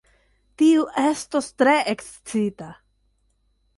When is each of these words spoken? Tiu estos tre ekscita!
Tiu 0.61 0.85
estos 1.01 1.51
tre 1.63 1.75
ekscita! 1.93 2.71